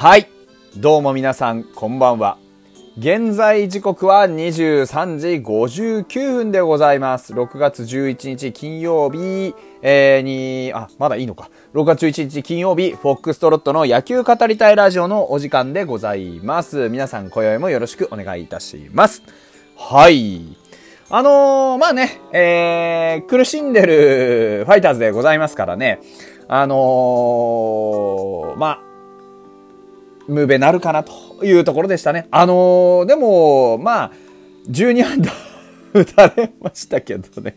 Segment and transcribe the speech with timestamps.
[0.00, 0.30] はい。
[0.78, 2.38] どうも皆さん、こんばんは。
[2.96, 7.34] 現在時刻は23時59分でございます。
[7.34, 11.50] 6月11日金曜日、えー、に、あ、まだいいのか。
[11.74, 16.88] 6月11日金曜日、フォックストロットの野球語りたいラジオのお時間でございます。
[16.88, 19.22] 皆さん、今宵もよろしくお願いいたします。
[19.76, 20.56] はい。
[21.10, 26.00] あのー、まあね、えー、苦しんでるファイターズでございますからね、
[26.48, 28.89] あのー、まあ、
[30.30, 32.28] ムーベなるかなというところでしたね。
[32.30, 34.12] あのー、でも、まあ、
[34.68, 35.32] 12安打
[35.92, 37.56] 打たれましたけどね。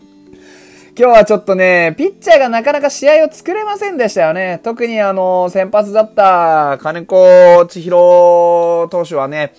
[0.97, 4.59] 今日はちょっとね、ピッチャーがなかなか試合を作れませんでしたよね。
[4.63, 9.53] 特にあの、先発だった金子千尋投手はね、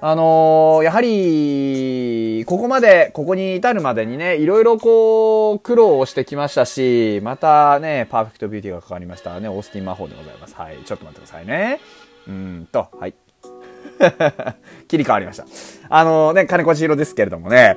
[0.00, 10.56] あの、やはり、ここまで、ここに至るまでにね、いろいろこう、苦労をしてきましたし、またね、パーフェクトビューティーがかかりましたね、オースティン魔法でございます。
[10.56, 11.78] はい、ちょっと待ってくださいね。
[12.28, 13.14] うんと、はい。
[14.88, 15.46] 切り替わりました。
[15.88, 17.76] あのー、ね、金子千尋ですけれどもね、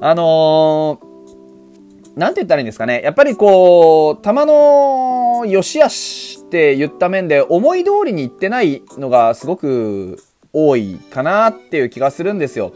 [0.00, 3.02] あのー、なんて言ったらいいんですかね。
[3.04, 12.72] やっぱりこう、球の良し悪しって言った面で思い通りにいってないのがすごく多いかなっていう気がするんですよ。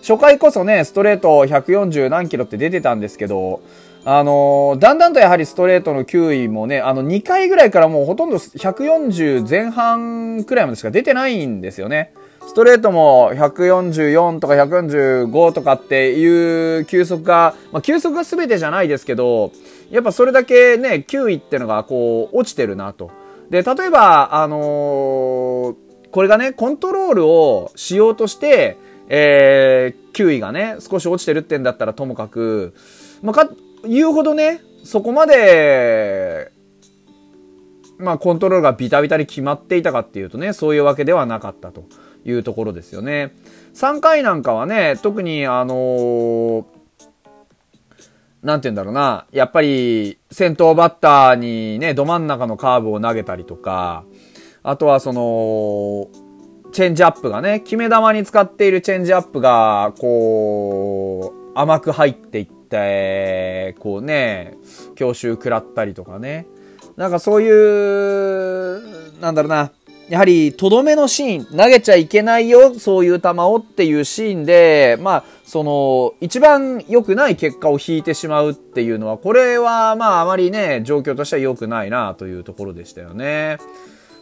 [0.00, 3.60] 初回こそね、ストレート140何キロって出てたんですけど、
[4.04, 12.14] あのー、だんだんとやはりストレートの球威もね、あの2回ぐらいからもうほとんど140前半くらいまでしか出てないんですよね。
[12.46, 19.52] ストレートも144とか145とかっていう球速が、まあ、球速が全てじゃないですけど、
[19.90, 23.10] やっぱそれだけね、球威ってのがこう、落ちてるなと。
[23.50, 25.76] で、例えば、あのー、
[26.10, 28.78] これがね、コントロールをしようとして、
[29.08, 32.74] えー、球威がね、少し落ちてるってんだったらともかく、
[33.22, 33.50] まあ、か、
[33.84, 36.52] 言うほどね、そこまで、
[37.98, 41.84] まあ、コントロールがビタビタに決まっていたかっていうとね、そういうわけではなかったと
[42.24, 43.34] いうところですよね。
[43.74, 46.64] 3回なんかはね、特にあのー、
[48.42, 54.04] なんて言うんだろうな、やっぱり先頭バッターにね、ど真ん中のカーブを投げたりとか、
[54.62, 56.08] あとはその、
[56.72, 62.59] チェンジアップがね、決め球に使っているチェンジアップが、こう、甘く入っていって、
[63.80, 64.56] こうね、
[64.94, 66.46] 強襲食らったりとかね。
[66.96, 69.72] なんかそういう、なんだろうな、
[70.10, 83.58] やはり、とどめのシーン、投げちゃいけないよ、そういう球をっていうシーンで、まあ、その、一番良くない結果を引いてしまうっていうのは、これは、まあ、あまりね、状況としては良くないな、というところでしたよね。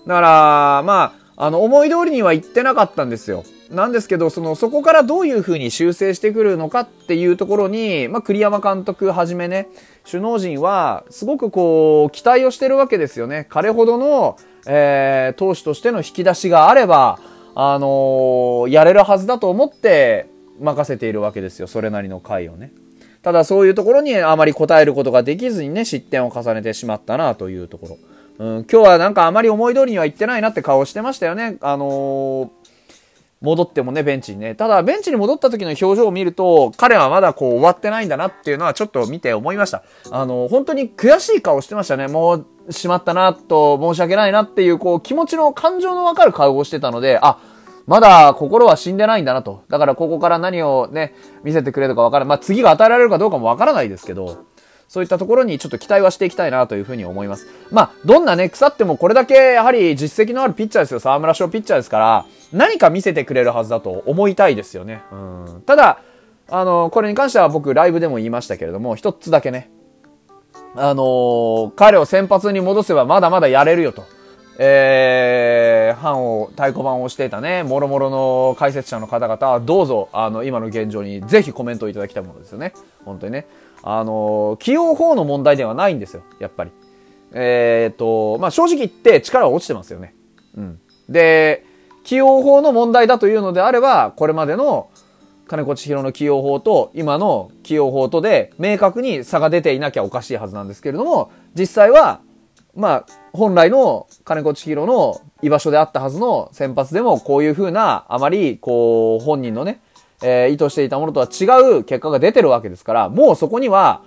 [0.06, 3.44] だから、まあ、あの、思い通りにはいってなかったんですよ。
[3.70, 9.68] なんですけど、その、そこからどういう風に修正してくるのかっていうところに、まあ、栗山監督はじめね、
[10.08, 13.46] 首脳陣は、すごくこう、期待をしてるわけですよね。
[13.50, 14.36] 彼ほどの、
[14.66, 17.18] えー、投手としての引き出しがあれば、
[17.54, 20.28] あのー、やれるはずだと思って
[20.60, 21.66] 任せているわけですよ。
[21.66, 22.72] それなりの回をね。
[23.22, 27.98] ただそういうところにあまり応えることができずにね、失点を重ねてしまったなというところ。
[28.38, 31.56] うん、今日はなんかあまり思い通りにはいってないなって顔してましたよね。
[31.60, 32.48] あのー、
[33.40, 34.54] 戻ってもね、ベンチにね。
[34.54, 39.84] ただ、ベンチに戻った時の表情を見ると、彼はまだこう終わってないんだなっていうのはちょっと見て思いました。
[40.10, 42.08] あの、本当に悔しい顔してましたね。
[42.08, 47.38] もう、しまったなと、申し訳ないなっていう、こう、気持ちの感情のわかる顔をしてたので、あ、
[47.86, 49.62] まだ心は死んでないんだなと。
[49.70, 52.28] だからここから何をね、見せてくれるかわからない。
[52.28, 54.44] まあ、次が与えられるかどうかもわからないですけど、
[54.88, 57.46] そういったところにちょっと期待はしていきたいなというふうに思います。
[57.70, 61.00] まあ、どんなね、腐ってもこれだけやはり実績のあるピッチャーですよ。
[61.00, 65.02] 沢村賞ピッチャーですから、何か見せてくれるはずだと思いたいですよね。
[65.12, 65.14] う
[65.58, 65.62] ん。
[65.66, 66.00] ただ、
[66.48, 69.70] あの、これに関しては僕ライブでも言いましたけれども、一つだけね、
[70.74, 74.04] あのー、彼を先発に戻せばまだまだやれるよと。
[74.60, 82.72] えー、版を、太鼓判をしていたね、もろもろの解説者の方々は、どうぞ、あの、今の現状にぜひコメントをいただきたいものですよね。
[83.04, 83.46] 本当にね。
[83.82, 86.70] あの、起用法の問題ではないんですよ、やっぱり。
[87.32, 90.14] えー、と、まあ、正直言って力は落ちてますよね。
[90.56, 90.80] うん。
[91.08, 91.64] で、
[92.04, 94.88] 起用法の問題だというのであれば、これまでの
[95.46, 102.20] 金子千尋の起用法と今の起用法とで明確に差が出ていなきゃおかしいはずなんですけれども、実際は、
[102.74, 109.80] まあ、本来の金子千尋の居場所であったはずの先発でもこういう風な、あまり、こう、本人のね、
[110.22, 111.44] えー、意図していたものとは違
[111.78, 114.02] う結果が出てるわけですから、もうそこには、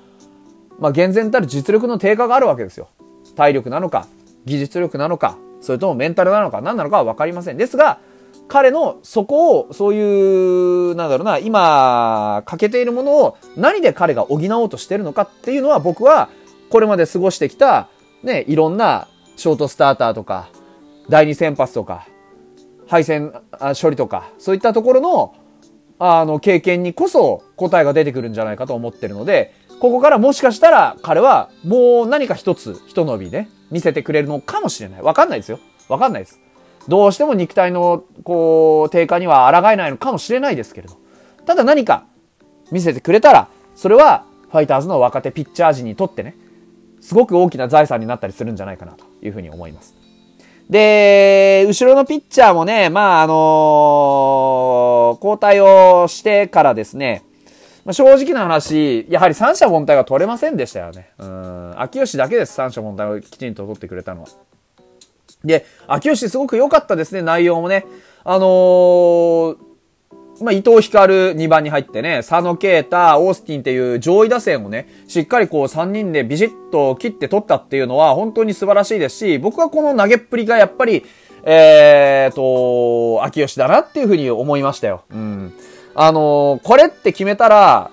[0.80, 2.90] まあ、厳然たる実力の低下があるわけですよ。
[3.36, 4.08] 体力なのか、
[4.46, 7.58] 技術力なのか、それともメンタルなのか、何なのかは分かりません。
[7.58, 8.00] ですが、
[8.48, 16.30] 彼のそこを、そういう、なんだろうな、今、欠けているものを何で彼が補おうとしてるのかっていうのは僕は、
[16.70, 17.88] これまで過ごしてきた、
[18.24, 19.08] ね、いろんな
[19.38, 20.50] ショートスターターとか、
[21.10, 22.08] 第二先発とか、
[22.88, 23.34] 配線
[23.82, 25.34] 処理とか、そういったところの、
[26.04, 35.02] あの、経験にこそ答えが出てくるんじゃないかと思ってるので、ここからもしかしたら彼はもう何か一つ、一伸びね、見せてくれるのかもしれない。
[35.04, 35.60] わかんないですよ。
[35.90, 36.40] わかんないです。
[36.88, 40.98] どうしても肉体の、こう、低下には抗えないのかもしれないですけれど。
[41.46, 42.06] ただ何か
[42.72, 46.36] 見せてくれたら、それはファイターズの若手ピッチャー陣にとってね、
[47.00, 50.01] すごく大きな財産になったりするんじゃないかなというふうに思います。
[50.72, 57.26] で、後ろのピッチャーもね、まあ、あのー、交代をしてからですね、
[57.84, 61.12] まあ、正直な話、やはり三者凡退が取れませんでしたよね。
[61.18, 61.74] うん。
[61.76, 64.30] 秋吉だけです、三者凡退をきちんと取ってくれたのは。
[65.44, 67.86] で、秋吉すごく良かったですね、内容もね。
[68.24, 69.58] あのー、
[70.42, 81.06] まあ、伊藤光2番に入ってね、佐野啓太、オースティンっていう上位打線をね、しっかりこう3人でビシッと切って取ったっていうのは本当に素晴らしいですし、僕はこの投げっぷりがやっぱり、
[81.44, 85.04] えーと、秋吉だなっていうふうに思いましたよ。
[85.12, 85.54] うん。
[85.96, 87.92] あのー、これって決めたら、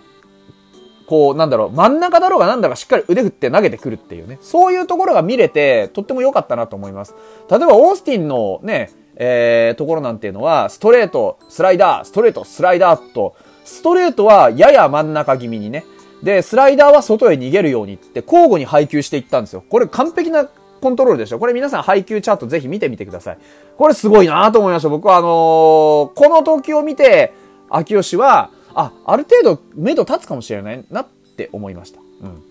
[1.08, 4.38] こう、なんだろう、真ん中だろうがなんだかしっかり腕振って投げてくるっていうね。
[4.42, 7.14] そういうところが見れて、とっても良かったなと思います。
[7.50, 13.34] 例えば、オースティンのね、えー、ところなんていうのは、ストレート、スライダー、ストレート、スライダーと、
[13.64, 15.84] ストレートはやや真ん中気味にね、
[16.22, 19.64] で、スライダーは外へ逃げるようにって交互に配球していったんですよ。
[19.68, 20.48] これ完璧な
[20.80, 21.40] コントロールでしょ？
[21.40, 23.38] これ皆さん配球チャートぜひ見てみてください。
[23.76, 24.88] これすごいなと思いました。
[24.88, 27.32] 僕はあのー、この投球を見て、
[27.68, 31.06] 秋吉は、あ、ある程度目処立つかもしれないなっ
[31.36, 31.98] て思いました。
[31.98, 32.42] うん。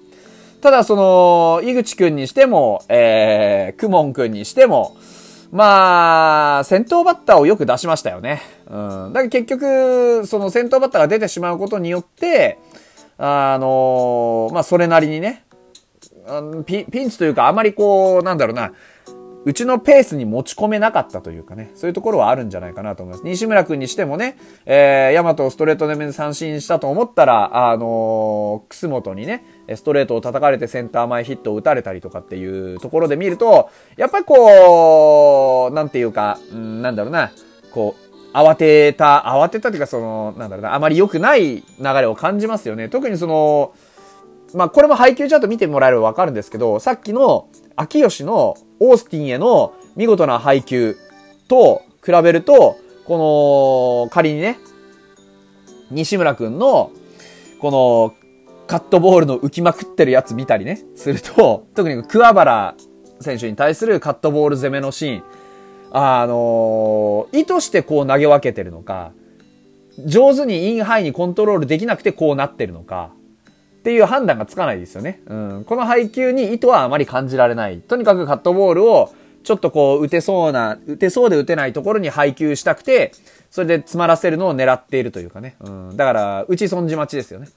[0.60, 4.98] ただその、井口くんにしても、えー、くもんくんにしても、
[5.52, 8.42] まあ、先頭バッターをよく出しましたよね。
[8.70, 8.76] う
[9.10, 9.14] ん。
[9.14, 12.60] だから結局、その先頭バッターが出てしまうことによって、
[13.18, 15.46] あの、まあ、それなりにね、
[16.66, 18.74] ピピンチというか、あまりこう、なんだろうな、
[19.46, 23.26] うちのペースに持ち込めなかったというかね、そういうところはあるんじゃないかなと思います。
[23.26, 29.46] 西村君にしてもね、えー、ヤマトをストレートで三振したと思ったら、あのー、楠本にね、
[29.76, 37.32] ストレートを叩かれてセンター前ヒットを打たれたりとかっていうところで見ると、やっぱりこう、なんていうか、うん、なんだろうな、
[37.72, 38.08] こう、
[38.38, 42.90] 慌てた、慌てたというかその、なんだろうな、あまり良くない流れを感じますよね。
[42.90, 43.74] 特にその、
[44.54, 50.98] まあ、これも配球チャート見てもらえればわかるんですけど、さっきの秋吉のオースティンへの見事な配球
[51.48, 54.58] と比べると、この、仮にね、
[55.92, 56.92] 西村くんの、
[57.60, 58.14] この、
[58.68, 62.76] カットボールの浮きまくってるやつ見たりね、すると、 特に桑原
[63.22, 65.24] 選手に対するカットボール攻めのシーン、
[65.92, 69.14] あのー、意図してこう投げ分けてるのか、
[70.06, 73.12] 上手にインハイにコントロールできなくてこうなってるのか、
[73.78, 75.22] っていう判断がつかないですよね。
[75.28, 75.64] うん。
[75.66, 77.80] この配球に意図はあまり感じられない。
[77.80, 79.14] とにかくカットボールを、
[79.44, 83.12] ちょっとこう、打てそうな、打てそうで打てないところに配球したくて、
[83.50, 85.56] それで詰まらせるのを狙っているというかね。
[85.62, 85.96] うん。
[85.96, 87.48] だから、打ち損じ待ちですよね。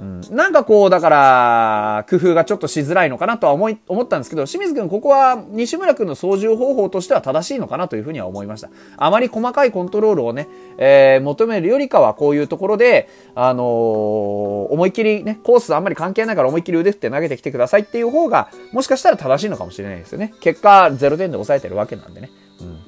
[0.00, 8.70] うん、なんかこう、だから、工夫がちょっとしづらいのかなとは思い、思ったんですけど、清水くん、ここは西村くんの操縦方法としては正しいのかなというふうには思いました。
[8.96, 13.64] あまり細かいコントロールをね、えー、求めるよりかはこういうところで、あのー、
[14.72, 20.32] 思いっきりね、コースあんまり関係ないから思いっきり腕振って投げてきてくださいっていう方が、もしかしたら正しいのかもしれないですよね。
[20.40, 22.30] 結果、0点で抑えてるわけなんでね。
[22.60, 22.87] うん。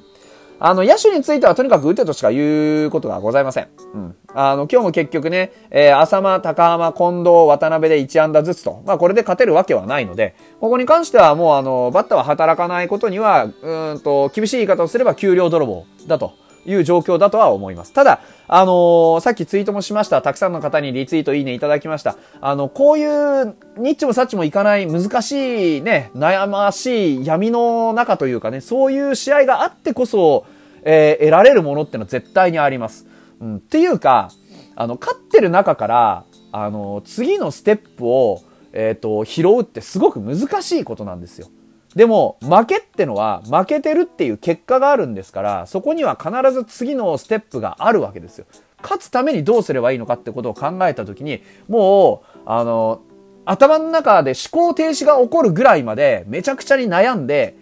[0.63, 3.67] あの、野手についてはとにかく打てとしか言うことがございません。
[3.95, 4.15] うん。
[4.35, 8.83] あの、今日も結局ね、えー、浅間、高浜、近藤、渡辺で1安打ずつと。
[8.85, 16.35] まあ、これで勝てるわけはないので、ここに関してはもうあの、バッターは働かないことには、うんと、厳しい言い方をすれば給料泥棒だと。
[16.65, 17.93] いう状況だとは思います。
[17.93, 20.21] ただ、あのー、さっきツイートもしました。
[20.21, 22.17] たくさんの方にリツイートいいねいただきました。
[22.41, 30.45] あの、こういうニッチもサッチもいかない難しいね、悩ましい闇の中というかね、そういう試合があってこそ、
[30.83, 33.07] えー、得られるものってのは絶対にあります。
[33.39, 34.31] うん、っていうか、
[34.75, 38.41] あの、勝ってる中から、あの、次のステップを、
[38.73, 41.47] えっ、ー、と、拾うってすごく難しいことなんですよ。
[41.95, 48.45] でも、負けってのは、負けてるっていう結果があるんですから、そこには必ず次のステップがあるわけですよ。
[48.81, 53.01] 勝つためにどうすればいいのかってことを考えたときに、もう、あの、
[53.45, 57.55] 頭の中で思考停止が起こるぐらいまでめちゃくちゃに悩んで、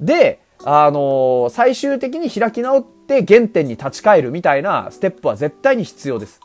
[0.00, 6.40] で、あの最終的に開き直って原点に立ち返るみたいなステップは絶対に必要です。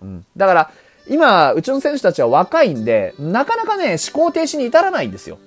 [0.00, 0.26] うん。
[0.36, 0.70] だから、
[1.08, 5.38] 今、うちの選手たちは若いんで、なかなかね、思考停止に至らないんですよ。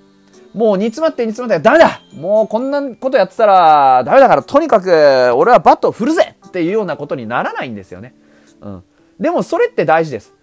[0.55, 4.89] もう煮詰まって煮詰まってダメだもうこんなことやってたらダメだからとにかく
[5.35, 8.15] 俺はバットを振るぜっていうようなことにならないんですよね。
[8.61, 8.83] うん。
[9.19, 10.33] でもそれって大事です。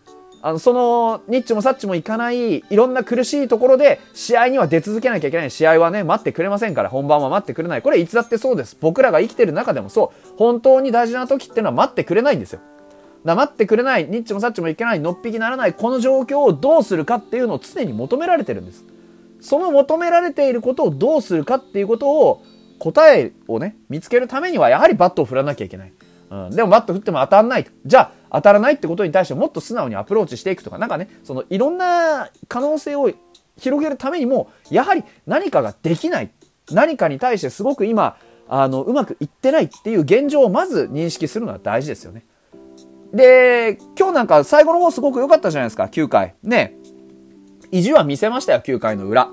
[0.44, 5.50] あの、その、ニッチもサッチもいかない、いろんな苦しいところで、試合には出続けなきゃいけない。
[5.52, 7.82] 試合はね、待ってくれませんから、本番は待ってくれない。
[7.82, 8.76] これいつだってそうです。
[8.80, 10.36] 僕らが生きてる中でもそう。
[10.36, 12.60] 本当に大事な時っていうのは待ってくれないんですよ。
[13.24, 18.84] だ待ってくれない、ニッチもサッチもいけない、のっぴきならない、この状況をどうするかっていうのを常に求められてるんです。
[19.42, 22.42] その求められていることをどうするかっていうことを、
[22.82, 25.92] 答えをね、見つけるためには、やはりバットを振らなきゃいけない。
[26.30, 27.70] うん、でもバット振っても当たんないと。
[27.86, 33.12] じゃあ、当たらないってことに対してもっと素直にアプローチしていくとか、なんかね、そのいろんな可能性を
[33.56, 36.30] 広げるためにも、やはり何かができない。
[36.72, 38.16] 何かに対してすごく今、
[38.48, 42.24] あの、うまくいってないっていう現状をまず認識するのは大事ですよね。
[43.12, 46.34] で、今日なんか最後の方すごく良かったじゃないですか、9回。
[46.42, 46.74] ね。
[47.72, 49.30] 意地は見せましたよ、9回の裏。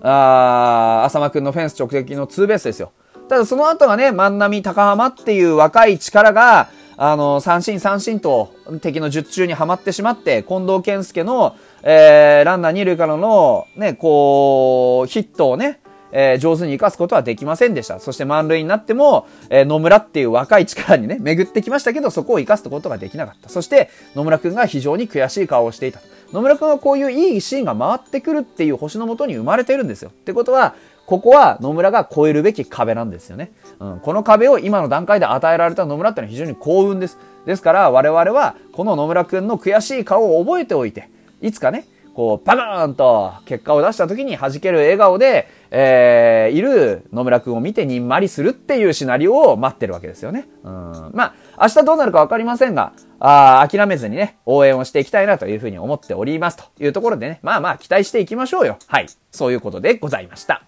[0.00, 2.90] あー、浅間くんのフェンス直撃のツーベースですよ。
[3.28, 15.80] ただその後がね、万波高浜っていう若い力が、あの、三振三振と敵の術中にはまってしまって、近藤健介の、えー、ランナー二塁からの、ね、こう、ヒットをね、
[16.12, 17.98] えー、上手に活かすことはできませんでした。
[17.98, 23.48] そして満塁になっても、えー、野村っていう若い力にね、巡ってきましたけど、そこを活かすことができなかった。
[23.48, 26.00] そして、野村くんが非常に悔しい顔をしていた。
[26.32, 30.10] 野村くんはこういういいシーンが回ってくるっていう星のもとに生まれてるんですよ。
[30.10, 30.74] ってことは、
[31.06, 33.52] ここは野村が超えるべき壁なんですよね。
[33.80, 37.18] うん、この壁を今の段階で与えられた野村ってのは非常に幸運です。
[37.44, 41.10] ですから我々はこの野村くんの悔しい顔を覚えておいて、
[41.42, 50.46] いつかね、こう、パカーンと結果を出した時に弾ける笑顔で、えー、いる野村くんを見てにんまりするっていうシナリオを待ってるわけですよね。
[50.62, 51.10] うん。
[51.14, 58.76] まあ、明日どうなるかわかりませんが、あ諦めずにね、応援をしていきたいなというふうに思っておりますというところでね、まあまあ期待していきましょうよ。
[58.86, 59.06] はい。
[59.30, 60.62] そういうことでございました。